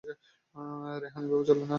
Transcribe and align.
রেহান 1.01 1.23
এভাবে 1.23 1.41
বলে 1.41 1.53
না। 1.59 1.65